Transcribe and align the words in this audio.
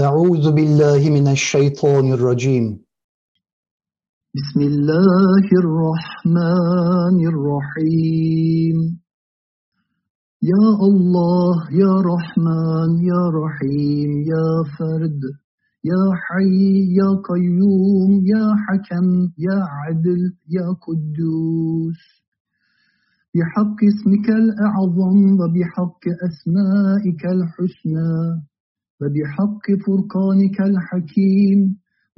أعوذ 0.00 0.52
بالله 0.52 1.10
من 1.10 1.28
الشيطان 1.28 2.12
الرجيم. 2.12 2.64
بسم 4.34 4.60
الله 4.60 5.44
الرحمن 5.64 7.16
الرحيم. 7.32 8.76
يا 10.42 10.68
الله 10.88 11.56
يا 11.72 11.94
رحمن 12.00 13.04
يا 13.04 13.24
رحيم 13.40 14.10
يا 14.32 14.64
فرد 14.78 15.20
يا 15.84 16.04
حي 16.24 16.96
يا 16.96 17.10
قيوم 17.28 18.10
يا 18.24 18.46
حكم 18.64 19.28
يا 19.38 19.58
عدل 19.60 20.32
يا 20.48 20.66
قدوس. 20.72 22.02
بحق 23.34 23.78
اسمك 23.92 24.26
الأعظم 24.30 25.18
وبحق 25.40 26.02
أسمائك 26.28 27.22
الحسنى. 27.26 28.51
وبحق 29.02 29.64
فرقانك 29.86 30.58
الحكيم 30.70 31.58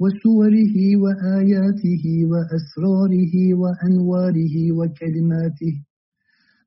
وسوره 0.01 0.75
وآياته 1.03 2.05
وأسراره 2.31 3.35
وأنواره 3.61 4.55
وكلماته 4.77 5.75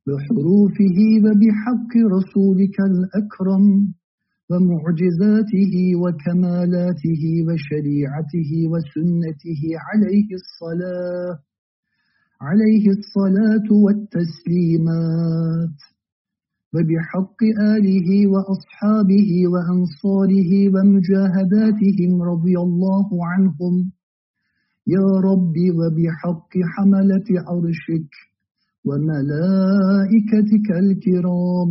بحروفه 0.06 0.98
وبحق 1.25 1.92
رسولك 2.16 2.77
الأكرم 2.92 3.65
ومعجزاته 4.51 5.75
وكمالاته 6.02 7.23
وشريعته 7.47 8.50
وسنته 8.73 9.62
عليه 9.89 10.28
الصلاة 10.41 11.34
عليه 12.48 12.84
الصلاة 12.98 13.69
والتسليمات 13.84 15.38
وبحق 16.74 17.40
آله 17.77 18.08
وأصحابه 18.32 19.30
وأنصاره 19.52 20.52
ومجاهداتهم 20.74 22.22
رضي 22.22 22.54
الله 22.58 23.08
عنهم. 23.27 23.92
يا 24.86 25.08
رب 25.28 25.56
وبحق 25.78 26.52
حملة 26.75 27.28
عرشك 27.48 28.12
وملائكتك 28.84 30.69
الكرام 30.70 31.69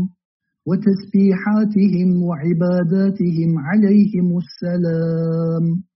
وتسبيحاتهم 0.65 2.23
وعباداتهم 2.23 3.49
عليهم 3.57 4.37
السلام. 4.37 5.86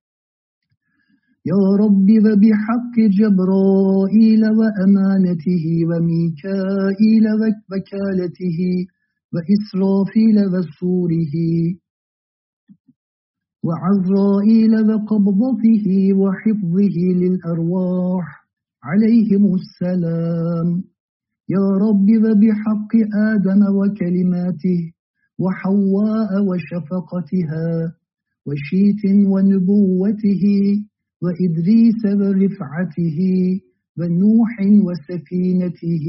يا 1.45 1.61
رب 1.83 2.07
وبحق 2.25 2.95
جبرائيل 3.19 4.41
وأمانته 4.59 5.65
وميكائيل 5.89 7.25
وكالته 7.71 8.59
وإسرافيل 9.33 10.37
وسوره 10.53 11.35
وعزرائيل 13.63 14.73
وقبضته 14.89 15.85
وحفظه 16.21 16.97
للأرواح 17.21 18.27
عليهم 18.83 19.43
السلام. 19.55 20.83
يا 21.49 21.65
رب 21.85 22.07
وبحق 22.25 22.91
آدم 23.31 23.61
وكلماته 23.79 24.79
وحواء 25.39 26.31
وشفقتها 26.49 27.69
وشيت 28.47 29.03
ونبوته 29.33 30.43
وإدريس 31.21 32.01
ورفعته 32.05 33.19
ونوح 33.99 34.53
وسفينته 34.87 36.05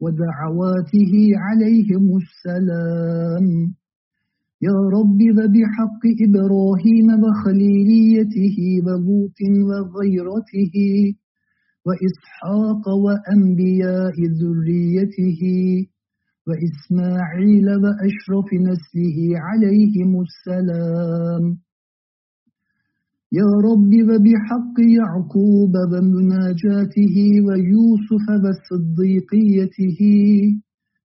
ودعواته 0.00 1.12
عليهم 1.44 2.04
السلام. 2.22 3.74
يا 4.62 4.76
رب 4.96 5.20
وبحق 5.38 6.02
إبراهيم 6.26 7.08
وخليليته 7.24 8.56
ولوط 8.86 9.38
وغيرته 9.68 10.74
وإسحاق 11.86 12.84
وأنبياء 13.04 14.16
ذريته 14.40 15.42
وإسماعيل 16.46 17.66
وأشرف 17.82 18.48
نسله 18.68 19.18
عليهم 19.46 20.10
السلام. 20.26 21.63
يا 23.38 23.50
رب 23.68 23.92
وبحق 24.08 24.76
يعقوب 24.98 25.74
ومناجاته 25.92 27.16
ويوسف 27.46 28.26
وصديقيته 28.44 30.00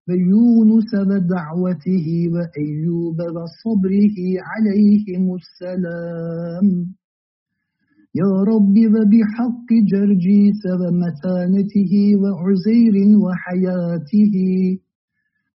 ويونس 0.08 0.92
ودعوته 1.10 2.08
وأيوب 2.34 3.18
وصبره 3.36 4.18
عليهم 4.50 5.24
السلام. 5.42 6.68
يا 8.22 8.32
رب 8.52 8.76
وبحق 8.96 9.68
جرجيس 9.92 10.62
ومتانته 10.82 11.94
وعزير 12.22 12.96
وحياته 13.24 14.36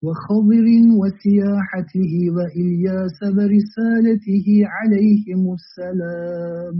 وخضر 0.02 0.66
وسياحته 1.00 2.12
وإلياس 2.36 3.18
ورسالته 3.36 4.46
عليهم 4.74 5.42
السلام. 5.58 6.76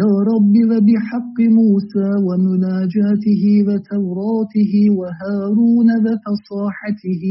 يا 0.00 0.10
رب 0.30 0.54
وبحق 0.70 1.36
موسى 1.58 2.08
ومناجاته 2.28 3.44
وتوراته 3.68 4.72
وهارون 4.98 5.88
وفصاحته 6.04 7.24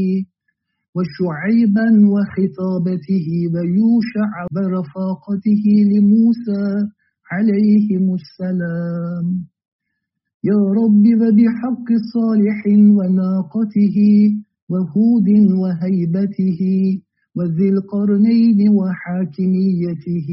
وشعيبا 0.96 1.88
وخطابته 2.14 3.28
ويوشع 3.54 4.30
ورفاقته 4.56 5.64
لموسى 5.92 6.64
عليهم 7.32 8.04
السلام. 8.20 9.26
يا 10.50 10.58
رب 10.80 11.04
وبحق 11.22 11.88
صالح 12.14 12.60
وناقته 12.98 13.96
وهود 14.70 15.28
وهيبته 15.62 16.60
وذي 17.36 17.68
القرنين 17.68 18.60
وحاكميته 18.78 20.28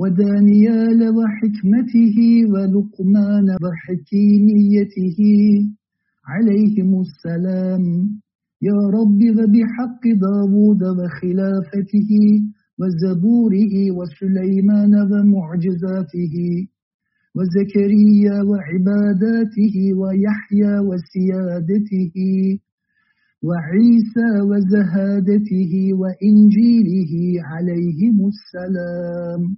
ودانيال 0.00 1.00
وحكمته 1.18 2.16
ولقمان 2.52 3.46
وحكيميته 3.64 5.18
عليهم 6.32 6.90
السلام. 7.06 7.84
يا 8.62 8.78
رب 8.98 9.20
وبحق 9.38 10.02
داود 10.26 10.82
وخلافته 10.98 12.10
وزبوره 12.80 13.74
وسليمان 13.98 14.92
ومعجزاته 15.10 16.34
وزكريا 17.36 18.36
وعباداته 18.50 19.76
ويحيى 20.00 20.74
وسيادته 20.88 22.14
وعيسى 23.42 24.30
وزهادته 24.50 25.72
وإنجيله 26.00 27.12
عليهم 27.50 28.16
السلام. 28.32 29.56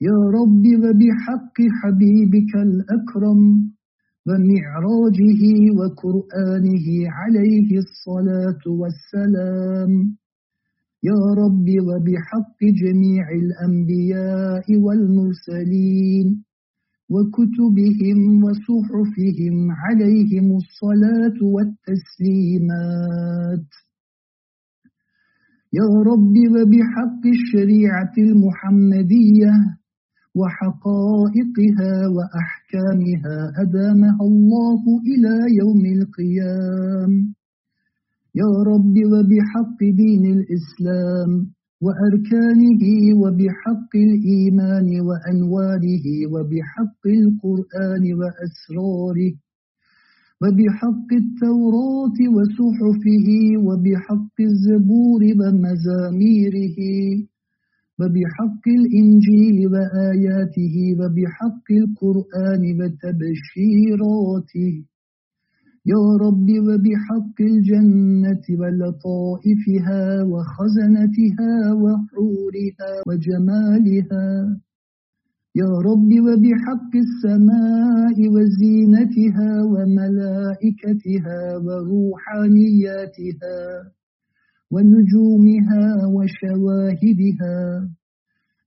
يا 0.00 0.18
رب 0.38 0.64
وبحق 0.82 1.56
حبيبك 1.78 2.52
الأكرم 2.56 3.40
ومعراجه 4.28 5.42
وقرآنه 5.78 6.86
عليه 7.18 7.78
الصلاة 7.78 8.62
والسلام. 8.66 9.92
يا 11.02 11.20
رب 11.42 11.68
وبحق 11.88 12.58
جميع 12.82 13.24
الأنبياء 13.42 14.66
والمرسلين. 14.84 16.45
وكتبهم 17.10 18.44
وصحفهم 18.44 19.56
عليهم 19.70 20.56
الصلاة 20.56 21.38
والتسليمات. 21.54 23.68
يا 25.72 25.88
رب 26.10 26.34
وبحق 26.54 27.22
الشريعة 27.36 28.14
المحمدية 28.18 29.52
وحقائقها 30.34 31.92
وأحكامها 32.16 33.36
أدامها 33.62 34.18
الله 34.20 34.82
إلى 35.10 35.34
يوم 35.60 35.82
القيام. 35.98 37.12
يا 38.34 38.50
رب 38.72 38.94
وبحق 39.12 39.78
دين 39.80 40.24
الإسلام 40.36 41.55
وأركانه 41.84 42.82
وبحق 43.22 43.92
الإيمان 44.08 44.88
وأنواره 45.08 46.06
وبحق 46.32 47.02
القرآن 47.06 48.04
وأسراره 48.20 49.32
وبحق 50.42 51.08
التوراة 51.22 52.18
وصحفه 52.36 53.28
وبحق 53.66 54.36
الزبور 54.40 55.22
ومزاميره 55.40 56.78
وبحق 58.00 58.64
الإنجيل 58.80 59.56
وآياته 59.72 60.76
وبحق 61.00 61.66
القرآن 61.82 62.62
وتبشيراته 62.80 64.74
يا 65.86 66.02
رب 66.24 66.48
وبحق 66.66 67.36
الجنة 67.40 68.44
ولطائفها 68.60 70.02
وخزنتها 70.32 71.52
وحورها 71.82 72.92
وجمالها. 73.08 74.26
يا 75.62 75.70
رب 75.88 76.10
وبحق 76.26 76.92
السماء 77.06 78.16
وزينتها 78.34 79.50
وملائكتها 79.72 81.40
وروحانياتها 81.66 83.58
ونجومها 84.72 85.84
وشواهدها. 86.16 87.56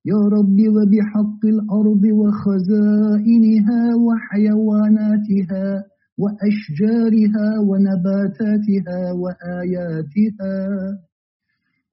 يا 0.06 0.22
رب 0.36 0.60
وبحق 0.76 1.42
الأرض 1.46 2.04
وخزائنها 2.22 3.82
وحيواناتها 4.06 5.66
وأشجارها 6.22 7.48
ونباتاتها 7.70 9.00
وآياتها. 9.22 10.56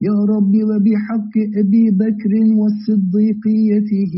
يا 0.01 0.13
رب 0.33 0.53
وبحق 0.69 1.33
أبي 1.61 1.85
بكر 1.91 2.33
وصديقيته 2.61 4.13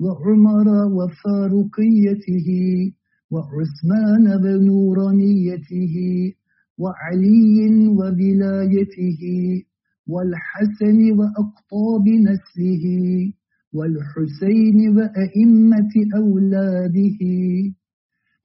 وعمر 0.00 0.68
وفاروقيته 0.96 2.48
وعثمان 3.30 4.24
بنورانيته 4.42 5.94
وعلي 6.78 7.58
وولايته 7.98 9.22
والحسن 10.06 10.98
وأقطاب 11.18 12.04
نسله 12.28 12.84
والحسين 13.72 14.78
وأئمة 14.96 15.92
أولاده 16.16 17.20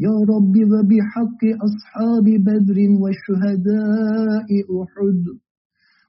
يا 0.05 0.15
رب 0.33 0.55
وبحق 0.73 1.41
أصحاب 1.67 2.25
بدر 2.47 2.77
وشهداء 3.03 4.49
أحد 4.81 5.23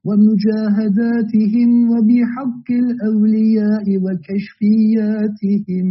ومجاهداتهم 0.06 1.70
وبحق 1.92 2.68
الأولياء 2.70 3.86
وكشفياتهم 4.04 5.88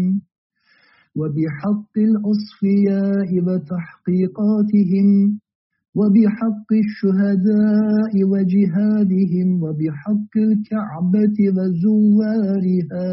وبحق 1.16 1.94
الأصفياء 1.98 3.30
وتحقيقاتهم 3.48 5.08
وبحق 5.96 6.70
الشهداء 6.86 8.14
وجهادهم 8.32 9.48
وبحق 9.64 10.34
الكعبة 10.38 11.38
وزوارها 11.58 13.10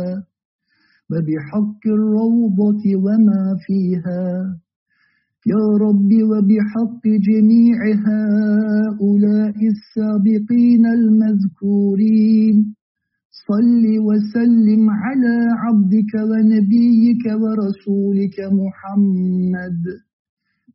وبحق 1.11 1.83
الروضة 1.87 2.83
وما 3.05 3.43
فيها 3.67 4.25
يا 5.47 5.65
رب 5.87 6.11
وبحق 6.31 7.03
جميع 7.07 7.79
هؤلاء 8.09 9.57
السابقين 9.75 10.87
المذكورين 10.87 12.75
صل 13.49 13.85
وسلم 14.09 14.91
على 14.91 15.37
عبدك 15.65 16.13
ونبيك 16.31 17.25
ورسولك 17.43 18.37
محمد 18.61 19.83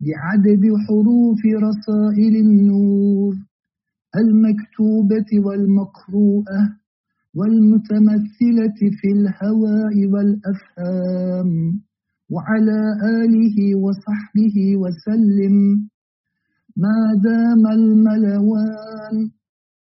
بعدد 0.07 0.63
حروف 0.87 1.41
رسائل 1.67 2.35
النور 2.35 3.33
المكتوبة 4.15 5.29
والمقروءة 5.45 6.61
والمتمثلة 7.35 8.79
في 9.01 9.07
الهواء 9.17 9.95
والأفهام. 10.13 11.49
وعلى 12.33 12.81
آله 13.21 13.57
وصحبه 13.83 14.57
وسلم. 14.81 15.55
ما 16.77 16.99
دام 17.23 17.63
الملوان 17.79 19.15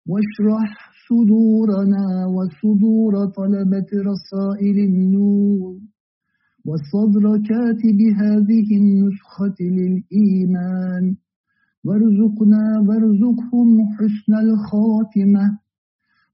واشرح 0.09 0.71
صدورنا 1.09 2.05
وصدور 2.35 3.13
طلبة 3.25 3.89
رسائل 4.11 4.77
النور 4.89 5.77
وصدر 6.65 7.23
كاتب 7.49 7.99
هذه 8.21 8.67
النسخة 8.81 9.57
للإيمان. 9.61 11.15
وارزقنا 11.85 12.65
وارزقهم 12.87 13.69
حسن 13.95 14.33
الخاتمة. 14.47 15.45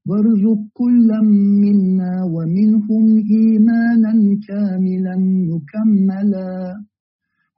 وارزق 0.08 0.60
كلا 0.74 1.20
منا 1.62 2.14
ومنهم 2.34 3.04
إيمانا 3.30 4.14
كاملا 4.48 5.16
مكملا. 5.50 6.52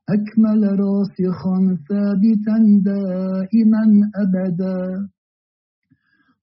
أكمل 0.09 0.63
راسخا 0.81 1.77
ثابتا 1.89 2.59
دائما 2.85 3.85
أبدا. 4.23 5.09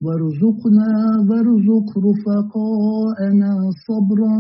وارزقنا 0.02 0.92
وارزق 1.30 1.88
رفقاءنا 2.08 3.52
صبرا 3.88 4.38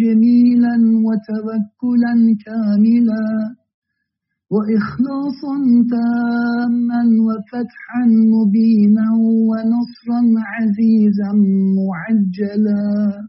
جميلا 0.00 0.76
وتوكلا 1.06 2.14
كاملا. 2.44 3.47
وإخلاصا 4.50 5.56
تاما 5.94 7.02
وفتحا 7.26 8.04
مبينا 8.34 9.06
ونصرا 9.50 10.20
عزيزا 10.52 11.32
معجلا. 11.78 13.28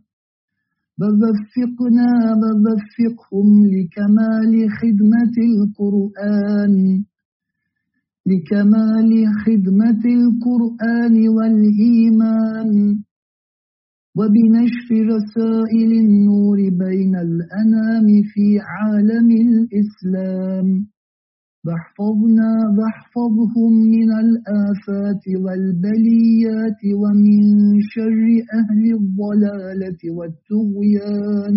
ووفقنا 1.02 2.12
ووفقهم 2.42 3.50
لكمال 3.76 4.54
خدمة 4.80 5.36
القرآن 5.52 7.04
لكمال 8.26 9.12
خدمة 9.46 10.04
القرآن 10.20 11.16
والإيمان. 11.30 12.72
وبنشر 14.18 14.96
رسائل 15.16 15.92
النور 15.94 16.58
بين 16.58 17.16
الأنام 17.16 18.08
في 18.34 18.60
عالم 18.60 19.30
الإسلام. 19.32 20.88
واحفظنا 21.70 22.52
واحفظهم 22.78 23.72
من 23.96 24.10
الآفات 24.26 25.24
والبليات 25.44 26.82
ومن 27.02 27.42
شر 27.94 28.22
أهل 28.60 28.82
الضلالة 29.00 30.02
والطغيان 30.18 31.56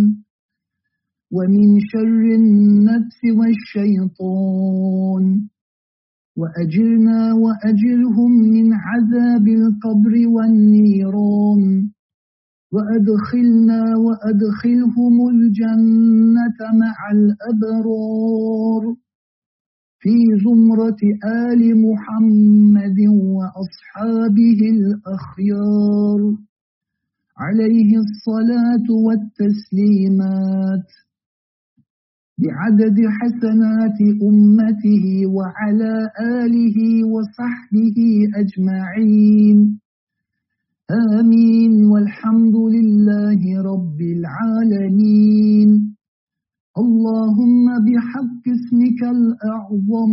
ومن 1.36 1.68
شر 1.92 2.22
النفس 2.40 3.20
والشيطان 3.38 5.24
وأجرنا 6.36 7.20
وأجرهم 7.44 8.30
من 8.54 8.66
عذاب 8.72 9.46
القبر 9.48 10.14
والنيران 10.34 11.62
وأدخلنا 12.74 13.82
وأدخلهم 14.06 15.14
الجنة 15.34 16.58
مع 16.82 16.96
الأبرار 17.18 18.82
في 20.02 20.10
زمرة 20.44 20.96
آل 21.52 21.82
محمد 21.82 22.98
وأصحابه 23.08 24.60
الأخيار. 24.70 26.36
عليه 27.38 27.98
الصلاة 27.98 28.86
والتسليمات. 29.06 30.88
بعدد 32.38 32.96
حسنات 33.08 33.98
أمته 34.22 35.26
وعلى 35.26 36.10
آله 36.20 37.04
وصحبه 37.08 38.28
أجمعين. 38.34 39.80
آمين. 40.90 41.86
والحمد 41.86 42.56
لله 42.56 43.62
رب 43.62 44.00
العالمين. 44.00 45.96
اللهم 46.78 47.64
بحق 47.86 48.44
اسمك 48.56 49.00
الأعظم 49.16 50.12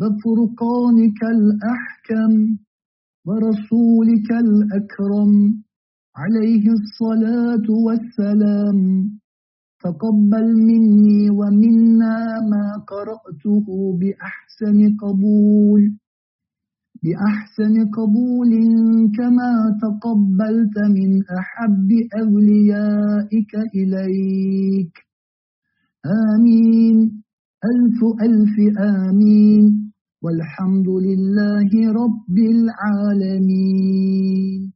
وفرقانك 0.00 1.20
الأحكم 1.36 2.32
ورسولك 3.26 4.28
الأكرم 4.46 5.32
عليه 6.16 6.64
الصلاة 6.78 7.66
والسلام. 7.86 8.78
تقبل 9.84 10.46
مني 10.70 11.30
ومنا 11.30 12.16
ما 12.50 12.66
قرأته 12.92 13.66
بأحسن 14.00 14.96
قبول 15.02 15.82
بأحسن 17.02 17.74
قبول 17.90 18.50
كما 19.18 19.52
تقبلت 19.82 20.76
من 20.96 21.10
أحب 21.38 21.88
أوليائك 22.22 23.52
إليك. 23.74 24.94
آمين. 26.06 27.22
ألف 27.64 28.04
ألف 28.22 28.78
آمين. 28.78 29.92
والحمد 30.22 30.88
لله 30.88 31.92
رب 31.92 32.38
العالمين. 32.38 34.71